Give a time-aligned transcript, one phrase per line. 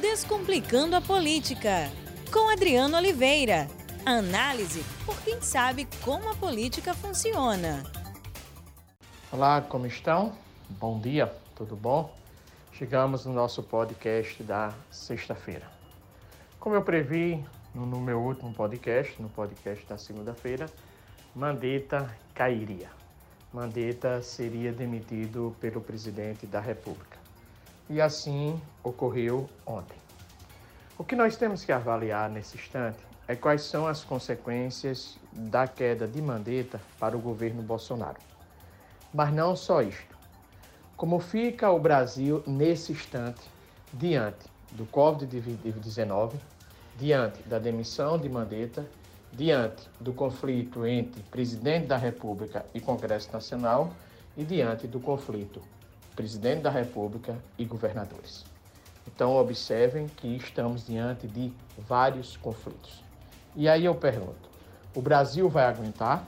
[0.00, 1.90] Descomplicando a Política,
[2.30, 3.66] com Adriano Oliveira.
[4.04, 7.82] Análise por quem sabe como a política funciona.
[9.32, 10.36] Olá, como estão?
[10.68, 12.14] Bom dia, tudo bom?
[12.72, 15.66] Chegamos no nosso podcast da sexta-feira.
[16.60, 17.42] Como eu previ
[17.74, 20.66] no, meu último podcast, no podcast da segunda-feira,
[21.34, 22.90] Mandetta cairia.
[23.50, 27.25] Mandetta seria demitido pelo presidente da República.
[27.88, 29.96] E assim ocorreu ontem.
[30.98, 36.06] O que nós temos que avaliar nesse instante é quais são as consequências da queda
[36.08, 38.18] de Mandetta para o governo Bolsonaro.
[39.14, 40.16] Mas não só isto.
[40.96, 43.42] Como fica o Brasil nesse instante
[43.92, 46.32] diante do Covid-19,
[46.96, 48.84] diante da demissão de Mandetta,
[49.32, 53.92] diante do conflito entre presidente da República e Congresso Nacional
[54.36, 55.60] e diante do conflito
[56.16, 58.44] presidente da República e governadores.
[59.06, 63.04] Então, observem que estamos diante de vários conflitos.
[63.54, 64.48] E aí eu pergunto:
[64.94, 66.26] o Brasil vai aguentar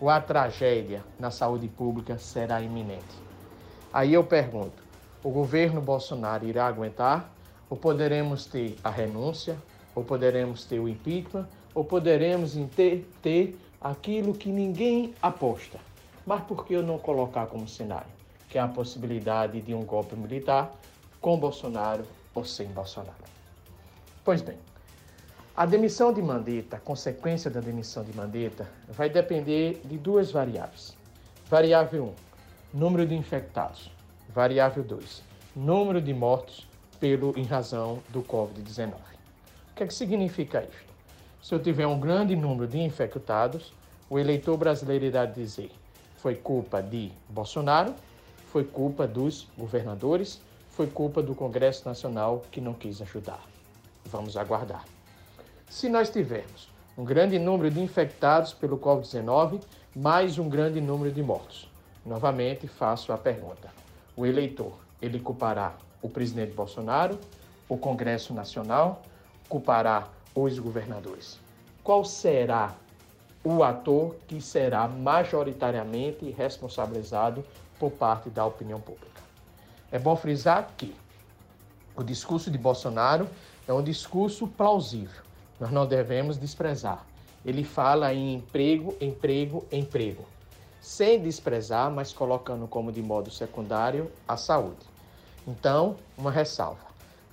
[0.00, 3.04] ou a tragédia na saúde pública será iminente?
[3.92, 4.82] Aí eu pergunto:
[5.22, 7.30] o governo Bolsonaro irá aguentar
[7.68, 9.56] ou poderemos ter a renúncia,
[9.94, 15.78] ou poderemos ter o impeachment, ou poderemos ter, ter aquilo que ninguém aposta?
[16.24, 18.15] Mas por que eu não colocar como cenário?
[18.56, 20.74] Que é a possibilidade de um golpe militar
[21.20, 23.12] com Bolsonaro ou sem Bolsonaro.
[24.24, 24.56] Pois bem,
[25.54, 30.96] a demissão de Mandetta, a consequência da demissão de Mandetta, vai depender de duas variáveis.
[31.50, 32.14] Variável
[32.72, 33.90] 1, número de infectados.
[34.30, 35.22] Variável 2,
[35.54, 36.66] número de mortos
[36.98, 38.94] pelo, em razão do Covid-19.
[38.94, 38.94] O
[39.74, 40.94] que, é que significa isto?
[41.42, 43.74] Se eu tiver um grande número de infectados,
[44.08, 45.70] o eleitor brasileiro irá dizer
[46.26, 47.94] foi culpa de Bolsonaro
[48.56, 50.40] foi culpa dos governadores,
[50.70, 53.42] foi culpa do Congresso Nacional que não quis ajudar.
[54.06, 54.82] Vamos aguardar.
[55.68, 59.60] Se nós tivermos um grande número de infectados pelo Covid-19,
[59.94, 61.70] mais um grande número de mortos,
[62.02, 63.68] novamente faço a pergunta:
[64.16, 67.20] o eleitor, ele culpará o presidente Bolsonaro,
[67.68, 69.02] o Congresso Nacional,
[69.50, 71.38] culpará os governadores?
[71.84, 72.74] Qual será
[73.44, 77.44] o ator que será majoritariamente responsabilizado
[77.78, 79.20] por parte da opinião pública.
[79.90, 80.94] É bom frisar que
[81.96, 83.28] o discurso de Bolsonaro
[83.66, 85.22] é um discurso plausível.
[85.58, 87.04] Nós não devemos desprezar.
[87.44, 90.24] Ele fala em emprego, emprego, emprego,
[90.80, 94.84] sem desprezar, mas colocando como de modo secundário a saúde.
[95.46, 96.84] Então, uma ressalva.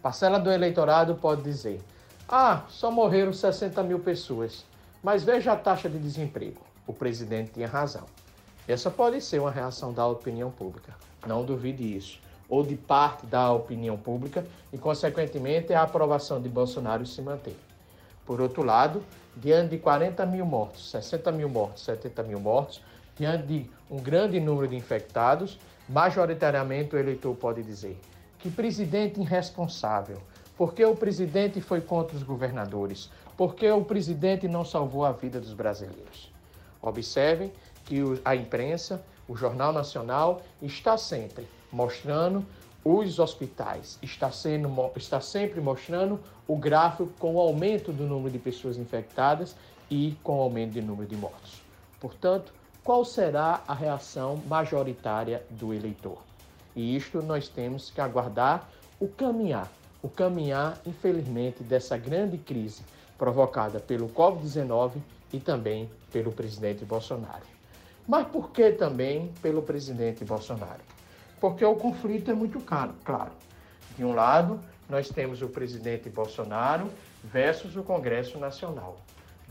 [0.02, 1.82] Parcela do eleitorado pode dizer:
[2.28, 4.64] ah, só morreram 60 mil pessoas,
[5.02, 6.62] mas veja a taxa de desemprego.
[6.86, 8.06] O presidente tinha razão.
[8.68, 10.96] Essa pode ser uma reação da opinião pública,
[11.28, 17.06] não duvide isso, ou de parte da opinião pública e, consequentemente, a aprovação de Bolsonaro
[17.06, 17.58] se manter.
[18.26, 19.04] Por outro lado,
[19.36, 22.82] diante de 40 mil mortos, 60 mil mortos, 70 mil mortos,
[23.18, 25.60] diante de um grande número de infectados,
[25.90, 28.00] majoritariamente o eleitor pode dizer
[28.40, 30.18] que presidente irresponsável,
[30.58, 35.54] porque o presidente foi contra os governadores, porque o presidente não salvou a vida dos
[35.54, 36.32] brasileiros.
[36.82, 37.52] Observem
[37.86, 42.46] que a imprensa, o Jornal Nacional, está sempre mostrando
[42.84, 48.40] os hospitais, está, sendo, está sempre mostrando o gráfico com o aumento do número de
[48.40, 49.56] pessoas infectadas
[49.90, 51.62] e com o aumento do número de mortos.
[52.00, 56.18] Portanto, qual será a reação majoritária do eleitor?
[56.76, 58.68] E isto nós temos que aguardar
[59.00, 62.84] o caminhar, o caminhar, infelizmente, dessa grande crise
[63.18, 64.96] provocada pelo Covid-19
[65.32, 67.53] e também pelo presidente Bolsonaro.
[68.08, 70.82] Mas por que também pelo presidente Bolsonaro?
[71.40, 73.32] Porque o conflito é muito caro, claro.
[73.98, 74.60] De um lado,
[74.90, 76.90] nós temos o presidente Bolsonaro
[77.24, 78.98] versus o Congresso Nacional.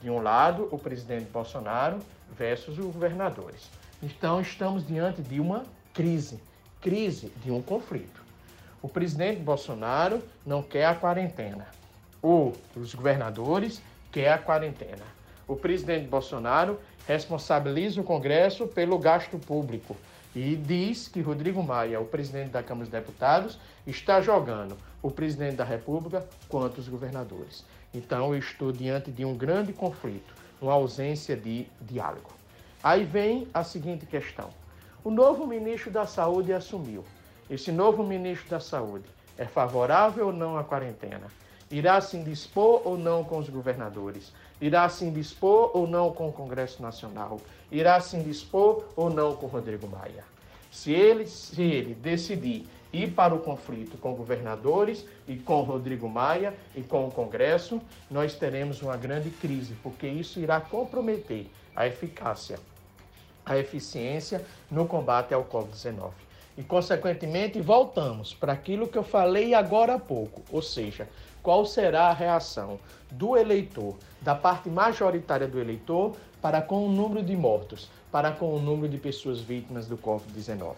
[0.03, 1.99] De um lado, o presidente Bolsonaro
[2.37, 3.71] versus os governadores.
[4.03, 5.65] Então, estamos diante de uma
[5.95, 6.41] crise,
[6.81, 8.23] crise de um conflito.
[8.83, 11.69] O presidente Bolsonaro não quer a quarentena.
[12.21, 15.05] O, os governadores quer a quarentena.
[15.47, 19.97] O presidente Bolsonaro responsabiliza o Congresso pelo gasto público
[20.35, 25.57] e diz que Rodrigo Maia, o presidente da Câmara dos Deputados, está jogando o presidente
[25.57, 27.65] da República quanto os governadores.
[27.93, 32.31] Então, eu estou diante de um grande conflito, uma ausência de diálogo.
[32.83, 34.49] Aí vem a seguinte questão:
[35.05, 37.05] o novo ministro da Saúde assumiu.
[37.51, 39.05] Esse novo ministro da Saúde
[39.37, 41.27] é favorável ou não à quarentena?
[41.73, 44.31] Irá se indispor ou não com os governadores?
[44.61, 47.41] Irá se indispor ou não com o Congresso Nacional?
[47.71, 50.23] Irá se indispor ou não com Rodrigo Maia?
[50.71, 56.53] Se ele, se ele decidir ir para o conflito com governadores e com Rodrigo Maia
[56.77, 57.81] e com o Congresso,
[58.11, 62.59] nós teremos uma grande crise, porque isso irá comprometer a eficácia,
[63.47, 66.11] a eficiência no combate ao Covid-19.
[66.57, 71.09] E, consequentemente, voltamos para aquilo que eu falei agora há pouco, ou seja,
[71.43, 72.79] qual será a reação
[73.11, 78.55] do eleitor, da parte majoritária do eleitor, para com o número de mortos, para com
[78.55, 80.75] o número de pessoas vítimas do Covid-19.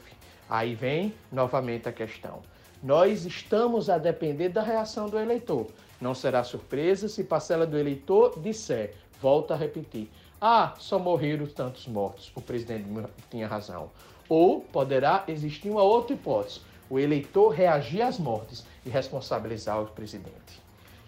[0.48, 2.40] Aí vem novamente a questão.
[2.82, 5.66] Nós estamos a depender da reação do eleitor.
[6.00, 10.10] Não será surpresa se parcela do eleitor disser, volta a repetir,
[10.40, 12.30] ah, só morreram tantos mortos.
[12.34, 12.84] O presidente
[13.30, 13.90] tinha razão.
[14.28, 16.60] Ou poderá existir uma outra hipótese:
[16.94, 20.62] o eleitor reagir às mortes e responsabilizar o presidente.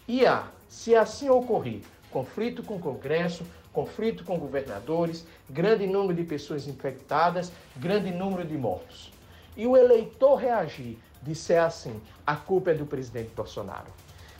[0.08, 1.80] E a, se assim ocorrer,
[2.10, 8.58] conflito com o Congresso, conflito com governadores, grande número de pessoas infectadas, grande número de
[8.58, 9.12] mortos.
[9.56, 13.86] E o eleitor reagir, disser assim: a culpa é do presidente Bolsonaro.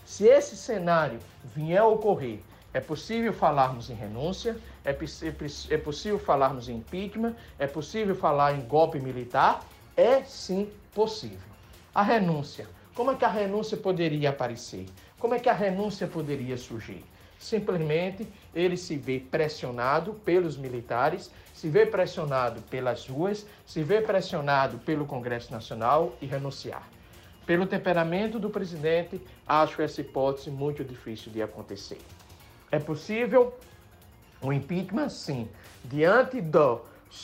[0.04, 1.20] Se esse cenário
[1.54, 2.40] vier a ocorrer,
[2.74, 8.52] é possível falarmos em renúncia, é, é, é possível falarmos em impeachment, é possível falar
[8.54, 9.64] em golpe militar?
[9.96, 11.38] É sim possível.
[11.94, 12.68] A renúncia.
[12.94, 14.86] Como é que a renúncia poderia aparecer?
[15.18, 17.02] Como é que a renúncia poderia surgir?
[17.38, 24.78] Simplesmente ele se vê pressionado pelos militares, se vê pressionado pelas ruas, se vê pressionado
[24.78, 26.88] pelo Congresso Nacional e renunciar.
[27.46, 31.98] Pelo temperamento do presidente, acho essa hipótese muito difícil de acontecer.
[32.70, 33.54] É possível
[34.42, 35.48] o impeachment, sim,
[35.84, 36.80] diante do,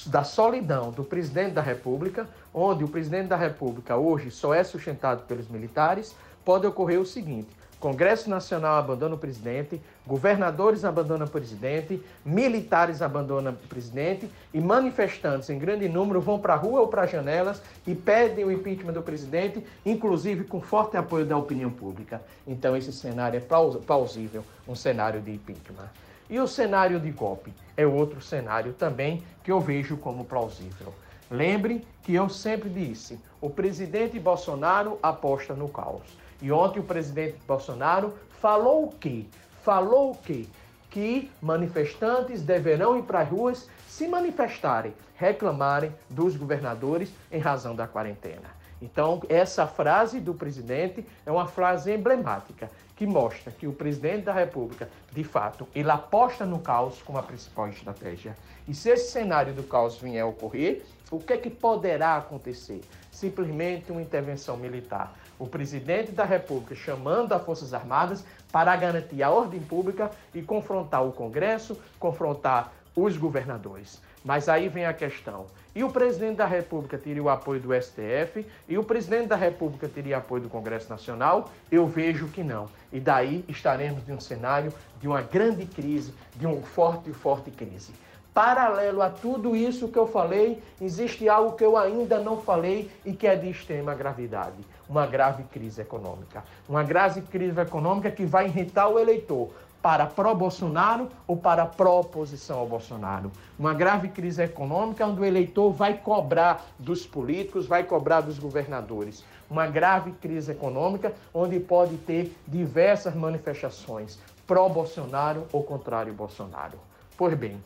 [0.07, 5.25] da solidão do presidente da República, onde o presidente da República hoje só é sustentado
[5.27, 6.15] pelos militares,
[6.45, 7.49] pode ocorrer o seguinte:
[7.83, 15.51] Congresso Nacional abandona o presidente, governadores abandonam o presidente, militares abandonam o presidente e manifestantes
[15.51, 18.93] em grande número vão para a rua ou para as janelas e pedem o impeachment
[18.93, 22.23] do presidente, inclusive com forte apoio da opinião pública.
[22.47, 25.89] Então esse cenário é plausível, um cenário de impeachment.
[26.33, 30.95] E o cenário de golpe é outro cenário também que eu vejo como plausível.
[31.31, 36.17] Lembre que eu sempre disse: o presidente Bolsonaro aposta no caos.
[36.41, 39.27] E ontem o presidente Bolsonaro falou o quê?
[39.61, 40.47] Falou o quê?
[40.89, 47.87] Que manifestantes deverão ir para as ruas se manifestarem, reclamarem dos governadores em razão da
[47.87, 48.62] quarentena.
[48.83, 54.33] Então, essa frase do presidente é uma frase emblemática que mostra que o presidente da
[54.33, 58.37] República, de fato, ele aposta no caos como a principal estratégia.
[58.67, 60.83] E se esse cenário do caos vier a ocorrer,
[61.13, 62.81] o que é que poderá acontecer?
[63.11, 65.15] Simplesmente uma intervenção militar.
[65.39, 71.07] O presidente da República chamando as Forças Armadas para garantir a ordem pública e confrontar
[71.07, 74.01] o Congresso, confrontar os governadores.
[74.25, 78.47] Mas aí vem a questão: e o presidente da República teria o apoio do STF?
[78.69, 81.51] E o presidente da República teria apoio do Congresso Nacional?
[81.71, 82.69] Eu vejo que não.
[82.93, 87.93] E daí estaremos em um cenário de uma grande crise, de uma forte, forte crise.
[88.35, 93.13] Paralelo a tudo isso que eu falei, existe algo que eu ainda não falei e
[93.13, 94.57] que é de extrema gravidade:
[94.89, 96.45] uma grave crise econômica.
[96.69, 99.51] Uma grave crise econômica que vai irritar o eleitor
[99.83, 103.33] para pró-Bolsonaro ou para pró-oposição ao Bolsonaro.
[103.59, 109.25] Uma grave crise econômica onde o eleitor vai cobrar dos políticos, vai cobrar dos governadores.
[109.51, 116.79] Uma grave crise econômica onde pode ter diversas manifestações pró-Bolsonaro ou contrário Bolsonaro.
[117.17, 117.63] Pois bem,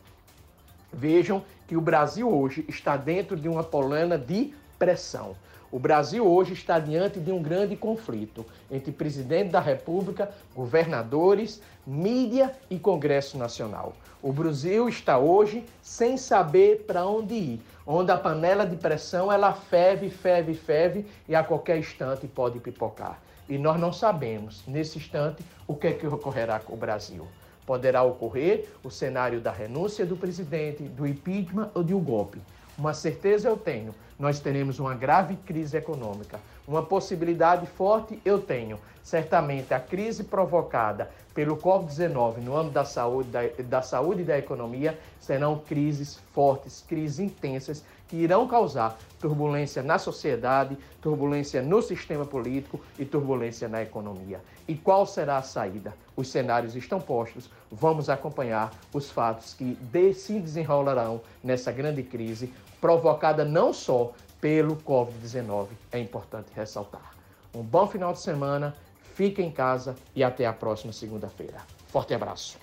[0.91, 5.35] vejam que o Brasil hoje está dentro de uma polana de pressão.
[5.69, 12.55] O Brasil hoje está diante de um grande conflito entre presidente da República, governadores, mídia
[12.69, 13.93] e Congresso Nacional.
[14.21, 19.51] O Brasil está hoje sem saber para onde ir, onde a panela de pressão ela
[19.51, 23.21] ferve, ferve, ferve e a qualquer instante pode pipocar.
[23.49, 27.27] E nós não sabemos, nesse instante, o que é que ocorrerá com o Brasil.
[27.65, 32.39] Poderá ocorrer o cenário da renúncia do presidente, do impeachment ou de um golpe.
[32.77, 36.39] Uma certeza eu tenho: nós teremos uma grave crise econômica.
[36.67, 38.79] Uma possibilidade forte eu tenho.
[39.03, 44.37] Certamente a crise provocada pelo Covid-19 no âmbito da saúde, da, da saúde e da
[44.37, 52.25] economia serão crises fortes, crises intensas que irão causar turbulência na sociedade, turbulência no sistema
[52.25, 54.41] político e turbulência na economia.
[54.67, 55.93] E qual será a saída?
[56.15, 59.77] Os cenários estão postos, vamos acompanhar os fatos que
[60.13, 67.13] se desenrolarão nessa grande crise provocada não só pelo Covid-19, é importante ressaltar.
[67.53, 68.75] Um bom final de semana,
[69.15, 71.57] fique em casa e até a próxima segunda-feira.
[71.87, 72.57] Forte abraço.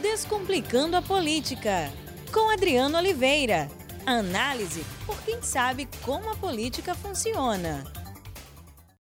[0.00, 1.90] Descomplicando a Política,
[2.32, 3.68] com Adriano Oliveira.
[4.06, 7.84] Análise por quem sabe como a política funciona.